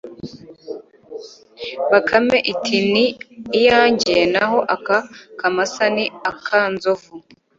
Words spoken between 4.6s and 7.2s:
aka kamasa ni aka nzovu